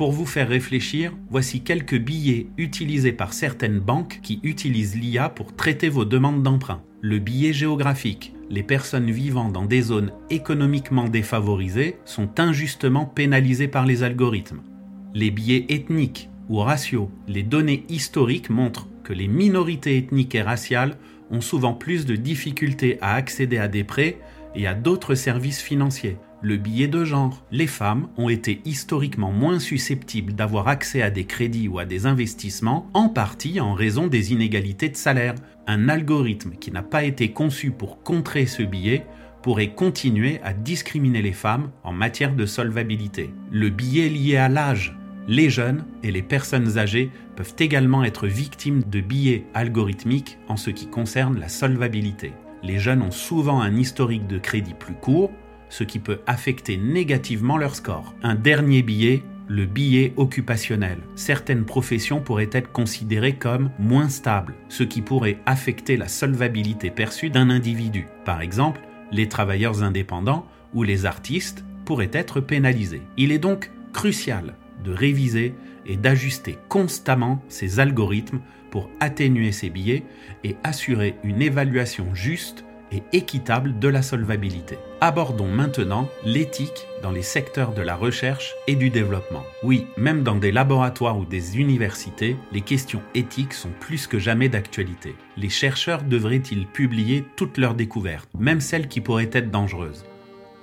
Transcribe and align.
Pour 0.00 0.12
vous 0.12 0.24
faire 0.24 0.48
réfléchir, 0.48 1.12
voici 1.28 1.60
quelques 1.60 1.98
billets 1.98 2.46
utilisés 2.56 3.12
par 3.12 3.34
certaines 3.34 3.80
banques 3.80 4.20
qui 4.22 4.40
utilisent 4.42 4.96
l'IA 4.96 5.28
pour 5.28 5.54
traiter 5.54 5.90
vos 5.90 6.06
demandes 6.06 6.42
d'emprunt. 6.42 6.80
Le 7.02 7.18
billet 7.18 7.52
géographique. 7.52 8.32
Les 8.48 8.62
personnes 8.62 9.10
vivant 9.10 9.50
dans 9.50 9.66
des 9.66 9.82
zones 9.82 10.12
économiquement 10.30 11.06
défavorisées 11.06 11.98
sont 12.06 12.40
injustement 12.40 13.04
pénalisées 13.04 13.68
par 13.68 13.84
les 13.84 14.02
algorithmes. 14.02 14.62
Les 15.12 15.30
billets 15.30 15.66
ethniques 15.68 16.30
ou 16.48 16.60
raciaux. 16.60 17.10
Les 17.28 17.42
données 17.42 17.84
historiques 17.90 18.48
montrent 18.48 18.88
que 19.04 19.12
les 19.12 19.28
minorités 19.28 19.98
ethniques 19.98 20.34
et 20.34 20.40
raciales 20.40 20.96
ont 21.30 21.42
souvent 21.42 21.74
plus 21.74 22.06
de 22.06 22.16
difficultés 22.16 22.96
à 23.02 23.16
accéder 23.16 23.58
à 23.58 23.68
des 23.68 23.84
prêts 23.84 24.16
et 24.54 24.66
à 24.66 24.72
d'autres 24.72 25.14
services 25.14 25.60
financiers. 25.60 26.16
Le 26.42 26.56
billet 26.56 26.88
de 26.88 27.04
genre. 27.04 27.44
Les 27.52 27.66
femmes 27.66 28.08
ont 28.16 28.30
été 28.30 28.62
historiquement 28.64 29.30
moins 29.30 29.58
susceptibles 29.58 30.32
d'avoir 30.32 30.68
accès 30.68 31.02
à 31.02 31.10
des 31.10 31.24
crédits 31.24 31.68
ou 31.68 31.78
à 31.78 31.84
des 31.84 32.06
investissements, 32.06 32.88
en 32.94 33.10
partie 33.10 33.60
en 33.60 33.74
raison 33.74 34.06
des 34.06 34.32
inégalités 34.32 34.88
de 34.88 34.96
salaire. 34.96 35.34
Un 35.66 35.90
algorithme 35.90 36.52
qui 36.52 36.70
n'a 36.70 36.82
pas 36.82 37.04
été 37.04 37.32
conçu 37.32 37.70
pour 37.70 38.02
contrer 38.02 38.46
ce 38.46 38.62
billet 38.62 39.04
pourrait 39.42 39.74
continuer 39.74 40.40
à 40.42 40.54
discriminer 40.54 41.20
les 41.20 41.32
femmes 41.32 41.70
en 41.84 41.92
matière 41.92 42.34
de 42.34 42.46
solvabilité. 42.46 43.30
Le 43.50 43.68
billet 43.68 44.08
lié 44.08 44.36
à 44.36 44.48
l'âge. 44.48 44.96
Les 45.28 45.50
jeunes 45.50 45.84
et 46.02 46.10
les 46.10 46.22
personnes 46.22 46.78
âgées 46.78 47.10
peuvent 47.36 47.54
également 47.58 48.02
être 48.02 48.26
victimes 48.26 48.82
de 48.90 49.00
billets 49.00 49.44
algorithmiques 49.52 50.38
en 50.48 50.56
ce 50.56 50.70
qui 50.70 50.86
concerne 50.86 51.38
la 51.38 51.48
solvabilité. 51.48 52.32
Les 52.62 52.78
jeunes 52.78 53.02
ont 53.02 53.10
souvent 53.10 53.60
un 53.60 53.76
historique 53.76 54.26
de 54.26 54.38
crédit 54.38 54.74
plus 54.74 54.94
court, 54.94 55.30
ce 55.70 55.84
qui 55.84 55.98
peut 55.98 56.20
affecter 56.26 56.76
négativement 56.76 57.56
leur 57.56 57.74
score. 57.74 58.14
Un 58.22 58.34
dernier 58.34 58.82
billet, 58.82 59.22
le 59.48 59.64
billet 59.64 60.12
occupationnel. 60.16 60.98
Certaines 61.16 61.64
professions 61.64 62.20
pourraient 62.20 62.50
être 62.52 62.70
considérées 62.70 63.36
comme 63.36 63.70
moins 63.78 64.08
stables, 64.08 64.54
ce 64.68 64.84
qui 64.84 65.00
pourrait 65.00 65.38
affecter 65.46 65.96
la 65.96 66.08
solvabilité 66.08 66.90
perçue 66.90 67.30
d'un 67.30 67.50
individu. 67.50 68.06
Par 68.24 68.42
exemple, 68.42 68.80
les 69.10 69.28
travailleurs 69.28 69.82
indépendants 69.82 70.46
ou 70.74 70.82
les 70.82 71.06
artistes 71.06 71.64
pourraient 71.84 72.10
être 72.12 72.40
pénalisés. 72.40 73.02
Il 73.16 73.32
est 73.32 73.38
donc 73.38 73.70
crucial 73.92 74.54
de 74.84 74.92
réviser 74.92 75.54
et 75.86 75.96
d'ajuster 75.96 76.58
constamment 76.68 77.42
ces 77.48 77.80
algorithmes 77.80 78.40
pour 78.70 78.88
atténuer 79.00 79.50
ces 79.50 79.70
biais 79.70 80.04
et 80.44 80.56
assurer 80.62 81.16
une 81.24 81.42
évaluation 81.42 82.14
juste 82.14 82.64
et 82.92 83.02
équitable 83.12 83.78
de 83.78 83.88
la 83.88 84.02
solvabilité. 84.02 84.78
Abordons 85.00 85.48
maintenant 85.48 86.08
l'éthique 86.24 86.86
dans 87.02 87.10
les 87.10 87.22
secteurs 87.22 87.72
de 87.72 87.82
la 87.82 87.96
recherche 87.96 88.54
et 88.66 88.76
du 88.76 88.90
développement. 88.90 89.44
Oui, 89.62 89.86
même 89.96 90.22
dans 90.22 90.36
des 90.36 90.52
laboratoires 90.52 91.18
ou 91.18 91.24
des 91.24 91.58
universités, 91.58 92.36
les 92.52 92.60
questions 92.60 93.02
éthiques 93.14 93.54
sont 93.54 93.70
plus 93.80 94.06
que 94.06 94.18
jamais 94.18 94.48
d'actualité. 94.48 95.14
Les 95.36 95.48
chercheurs 95.48 96.02
devraient-ils 96.02 96.66
publier 96.66 97.24
toutes 97.36 97.58
leurs 97.58 97.74
découvertes, 97.74 98.28
même 98.38 98.60
celles 98.60 98.88
qui 98.88 99.00
pourraient 99.00 99.30
être 99.32 99.50
dangereuses? 99.50 100.04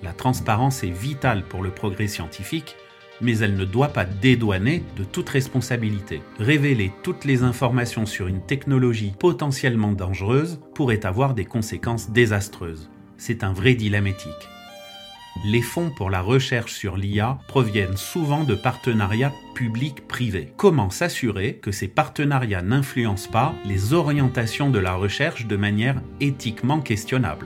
La 0.03 0.13
transparence 0.13 0.83
est 0.83 0.91
vitale 0.91 1.43
pour 1.43 1.63
le 1.63 1.71
progrès 1.71 2.07
scientifique 2.07 2.75
mais 3.21 3.37
elle 3.39 3.55
ne 3.55 3.65
doit 3.65 3.89
pas 3.89 4.05
dédouaner 4.05 4.83
de 4.95 5.03
toute 5.03 5.29
responsabilité. 5.29 6.21
Révéler 6.39 6.91
toutes 7.03 7.25
les 7.25 7.43
informations 7.43 8.05
sur 8.05 8.27
une 8.27 8.41
technologie 8.41 9.13
potentiellement 9.17 9.91
dangereuse 9.91 10.59
pourrait 10.75 11.05
avoir 11.05 11.33
des 11.33 11.45
conséquences 11.45 12.09
désastreuses. 12.11 12.89
C'est 13.17 13.43
un 13.43 13.53
vrai 13.53 13.73
dilemme 13.73 14.07
éthique. 14.07 14.49
Les 15.45 15.61
fonds 15.61 15.91
pour 15.91 16.09
la 16.09 16.21
recherche 16.21 16.73
sur 16.73 16.97
l'IA 16.97 17.37
proviennent 17.47 17.97
souvent 17.97 18.43
de 18.43 18.55
partenariats 18.55 19.33
publics-privés. 19.53 20.51
Comment 20.57 20.89
s'assurer 20.89 21.55
que 21.55 21.71
ces 21.71 21.87
partenariats 21.87 22.63
n'influencent 22.63 23.29
pas 23.29 23.53
les 23.63 23.93
orientations 23.93 24.71
de 24.71 24.79
la 24.79 24.95
recherche 24.95 25.45
de 25.45 25.55
manière 25.55 26.01
éthiquement 26.19 26.79
questionnable? 26.79 27.45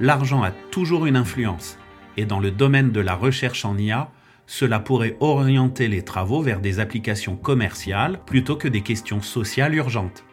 L'argent 0.00 0.42
a 0.42 0.50
toujours 0.72 1.06
une 1.06 1.16
influence, 1.16 1.78
et 2.16 2.24
dans 2.24 2.40
le 2.40 2.50
domaine 2.50 2.90
de 2.90 3.00
la 3.00 3.14
recherche 3.14 3.64
en 3.64 3.78
IA, 3.78 4.10
cela 4.46 4.78
pourrait 4.78 5.16
orienter 5.20 5.88
les 5.88 6.02
travaux 6.02 6.42
vers 6.42 6.60
des 6.60 6.78
applications 6.80 7.36
commerciales 7.36 8.20
plutôt 8.26 8.56
que 8.56 8.68
des 8.68 8.82
questions 8.82 9.22
sociales 9.22 9.74
urgentes. 9.74 10.24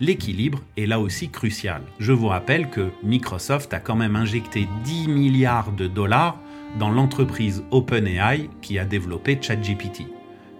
L'équilibre 0.00 0.62
est 0.76 0.86
là 0.86 1.00
aussi 1.00 1.28
crucial. 1.28 1.82
Je 1.98 2.12
vous 2.12 2.28
rappelle 2.28 2.70
que 2.70 2.90
Microsoft 3.02 3.74
a 3.74 3.80
quand 3.80 3.96
même 3.96 4.16
injecté 4.16 4.68
10 4.84 5.08
milliards 5.08 5.72
de 5.72 5.88
dollars 5.88 6.38
dans 6.78 6.90
l'entreprise 6.90 7.64
OpenAI 7.70 8.48
qui 8.62 8.78
a 8.78 8.84
développé 8.84 9.38
ChatGPT. 9.40 10.06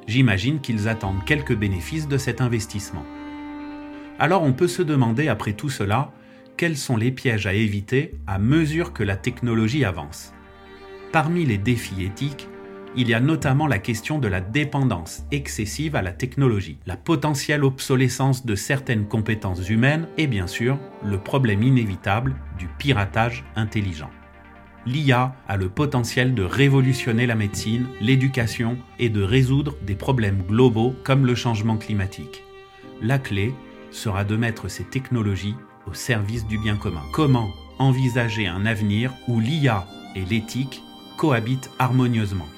J'imagine 0.06 0.60
qu'ils 0.60 0.88
attendent 0.88 1.24
quelques 1.24 1.54
bénéfices 1.54 2.08
de 2.08 2.18
cet 2.18 2.40
investissement. 2.40 3.04
Alors 4.18 4.42
on 4.42 4.52
peut 4.52 4.68
se 4.68 4.82
demander 4.82 5.28
après 5.28 5.52
tout 5.52 5.70
cela, 5.70 6.10
quels 6.56 6.76
sont 6.76 6.96
les 6.96 7.12
pièges 7.12 7.46
à 7.46 7.54
éviter 7.54 8.14
à 8.26 8.40
mesure 8.40 8.92
que 8.92 9.04
la 9.04 9.16
technologie 9.16 9.84
avance 9.84 10.32
Parmi 11.12 11.46
les 11.46 11.58
défis 11.58 12.02
éthiques, 12.02 12.48
il 12.96 13.08
y 13.08 13.14
a 13.14 13.20
notamment 13.20 13.66
la 13.66 13.78
question 13.78 14.18
de 14.18 14.28
la 14.28 14.40
dépendance 14.40 15.24
excessive 15.30 15.96
à 15.96 16.02
la 16.02 16.12
technologie, 16.12 16.78
la 16.86 16.96
potentielle 16.96 17.64
obsolescence 17.64 18.46
de 18.46 18.54
certaines 18.54 19.06
compétences 19.06 19.68
humaines 19.68 20.08
et 20.16 20.26
bien 20.26 20.46
sûr 20.46 20.78
le 21.04 21.18
problème 21.18 21.62
inévitable 21.62 22.34
du 22.58 22.66
piratage 22.78 23.44
intelligent. 23.56 24.10
L'IA 24.86 25.34
a 25.48 25.56
le 25.56 25.68
potentiel 25.68 26.34
de 26.34 26.42
révolutionner 26.42 27.26
la 27.26 27.34
médecine, 27.34 27.88
l'éducation 28.00 28.78
et 28.98 29.10
de 29.10 29.22
résoudre 29.22 29.76
des 29.82 29.94
problèmes 29.94 30.42
globaux 30.48 30.94
comme 31.04 31.26
le 31.26 31.34
changement 31.34 31.76
climatique. 31.76 32.42
La 33.02 33.18
clé 33.18 33.54
sera 33.90 34.24
de 34.24 34.36
mettre 34.36 34.68
ces 34.68 34.84
technologies 34.84 35.56
au 35.86 35.94
service 35.94 36.46
du 36.46 36.58
bien 36.58 36.76
commun. 36.76 37.02
Comment 37.12 37.50
envisager 37.78 38.46
un 38.46 38.66
avenir 38.66 39.12
où 39.28 39.40
l'IA 39.40 39.86
et 40.16 40.24
l'éthique 40.24 40.82
cohabitent 41.16 41.70
harmonieusement? 41.78 42.48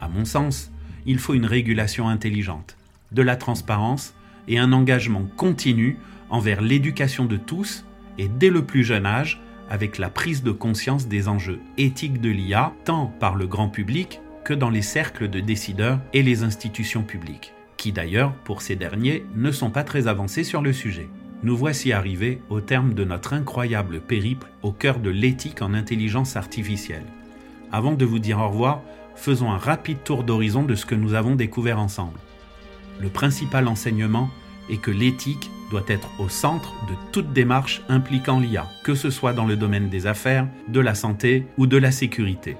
À 0.00 0.08
mon 0.08 0.24
sens, 0.24 0.70
il 1.06 1.18
faut 1.18 1.34
une 1.34 1.46
régulation 1.46 2.08
intelligente, 2.08 2.76
de 3.12 3.22
la 3.22 3.36
transparence 3.36 4.14
et 4.46 4.58
un 4.58 4.72
engagement 4.72 5.26
continu 5.36 5.98
envers 6.30 6.60
l'éducation 6.60 7.24
de 7.24 7.36
tous 7.36 7.84
et 8.18 8.28
dès 8.28 8.50
le 8.50 8.64
plus 8.64 8.84
jeune 8.84 9.06
âge 9.06 9.40
avec 9.70 9.98
la 9.98 10.08
prise 10.08 10.42
de 10.42 10.50
conscience 10.50 11.08
des 11.08 11.28
enjeux 11.28 11.60
éthiques 11.76 12.20
de 12.20 12.30
l'IA, 12.30 12.72
tant 12.84 13.06
par 13.06 13.34
le 13.34 13.46
grand 13.46 13.68
public 13.68 14.20
que 14.44 14.54
dans 14.54 14.70
les 14.70 14.82
cercles 14.82 15.28
de 15.28 15.40
décideurs 15.40 16.00
et 16.12 16.22
les 16.22 16.42
institutions 16.42 17.02
publiques, 17.02 17.52
qui 17.76 17.92
d'ailleurs, 17.92 18.32
pour 18.44 18.62
ces 18.62 18.76
derniers, 18.76 19.26
ne 19.34 19.50
sont 19.50 19.70
pas 19.70 19.84
très 19.84 20.08
avancés 20.08 20.44
sur 20.44 20.62
le 20.62 20.72
sujet. 20.72 21.08
Nous 21.42 21.56
voici 21.56 21.92
arrivés 21.92 22.40
au 22.48 22.60
terme 22.60 22.94
de 22.94 23.04
notre 23.04 23.34
incroyable 23.34 24.00
périple 24.00 24.48
au 24.62 24.72
cœur 24.72 24.98
de 24.98 25.10
l'éthique 25.10 25.62
en 25.62 25.74
intelligence 25.74 26.36
artificielle. 26.36 27.04
Avant 27.70 27.92
de 27.92 28.04
vous 28.04 28.18
dire 28.18 28.40
au 28.40 28.48
revoir, 28.48 28.82
faisons 29.18 29.50
un 29.50 29.58
rapide 29.58 29.98
tour 30.04 30.22
d'horizon 30.22 30.62
de 30.62 30.74
ce 30.74 30.86
que 30.86 30.94
nous 30.94 31.14
avons 31.14 31.34
découvert 31.34 31.78
ensemble. 31.78 32.18
Le 33.00 33.08
principal 33.08 33.68
enseignement 33.68 34.30
est 34.70 34.80
que 34.80 34.90
l'éthique 34.90 35.50
doit 35.70 35.84
être 35.88 36.08
au 36.18 36.28
centre 36.28 36.72
de 36.88 36.94
toute 37.12 37.32
démarche 37.32 37.82
impliquant 37.88 38.38
l'IA, 38.38 38.66
que 38.84 38.94
ce 38.94 39.10
soit 39.10 39.32
dans 39.32 39.44
le 39.44 39.56
domaine 39.56 39.88
des 39.88 40.06
affaires, 40.06 40.46
de 40.68 40.80
la 40.80 40.94
santé 40.94 41.46
ou 41.58 41.66
de 41.66 41.76
la 41.76 41.90
sécurité. 41.90 42.56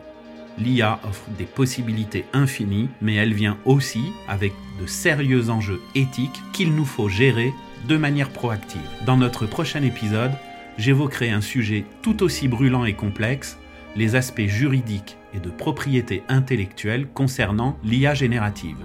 L'IA 0.58 0.98
offre 1.08 1.30
des 1.38 1.44
possibilités 1.44 2.24
infinies, 2.32 2.88
mais 3.00 3.14
elle 3.14 3.32
vient 3.32 3.56
aussi 3.64 4.12
avec 4.26 4.52
de 4.80 4.86
sérieux 4.86 5.50
enjeux 5.50 5.80
éthiques 5.94 6.42
qu'il 6.52 6.74
nous 6.74 6.84
faut 6.84 7.08
gérer 7.08 7.52
de 7.86 7.96
manière 7.96 8.30
proactive. 8.30 8.80
Dans 9.06 9.16
notre 9.16 9.46
prochain 9.46 9.82
épisode, 9.82 10.32
j'évoquerai 10.76 11.30
un 11.30 11.40
sujet 11.40 11.84
tout 12.02 12.22
aussi 12.22 12.48
brûlant 12.48 12.84
et 12.84 12.94
complexe, 12.94 13.58
les 13.96 14.14
aspects 14.16 14.46
juridiques 14.46 15.16
et 15.34 15.40
de 15.40 15.50
propriété 15.50 16.22
intellectuelle 16.28 17.08
concernant 17.08 17.78
l'IA 17.82 18.14
générative. 18.14 18.78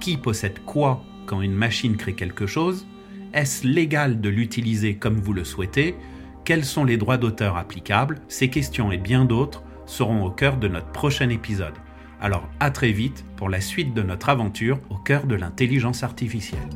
Qui 0.00 0.16
possède 0.16 0.60
quoi 0.64 1.04
quand 1.26 1.42
une 1.42 1.54
machine 1.54 1.96
crée 1.96 2.14
quelque 2.14 2.46
chose? 2.46 2.86
Est-ce 3.32 3.66
légal 3.66 4.20
de 4.20 4.28
l'utiliser 4.28 4.96
comme 4.96 5.20
vous 5.20 5.32
le 5.32 5.44
souhaitez? 5.44 5.94
Quels 6.44 6.64
sont 6.64 6.84
les 6.84 6.96
droits 6.96 7.18
d'auteur 7.18 7.56
applicables? 7.56 8.20
Ces 8.28 8.48
questions 8.48 8.90
et 8.90 8.98
bien 8.98 9.24
d'autres 9.24 9.62
seront 9.86 10.24
au 10.24 10.30
cœur 10.30 10.56
de 10.56 10.68
notre 10.68 10.90
prochain 10.92 11.28
épisode. 11.28 11.74
Alors 12.20 12.48
à 12.60 12.70
très 12.70 12.92
vite 12.92 13.24
pour 13.36 13.48
la 13.48 13.60
suite 13.60 13.94
de 13.94 14.02
notre 14.02 14.28
aventure 14.28 14.80
au 14.90 14.96
cœur 14.96 15.26
de 15.26 15.34
l'intelligence 15.34 16.02
artificielle. 16.02 16.68